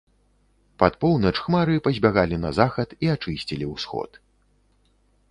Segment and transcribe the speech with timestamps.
[0.83, 4.17] Пад поўнач хмары пазбягалі на захад і ачысцілі ўсход.